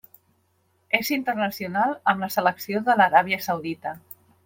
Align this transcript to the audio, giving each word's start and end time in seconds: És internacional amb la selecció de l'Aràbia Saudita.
És 0.99 1.11
internacional 1.17 1.95
amb 2.13 2.25
la 2.25 2.33
selecció 2.39 2.85
de 2.91 2.97
l'Aràbia 2.99 3.43
Saudita. 3.51 3.99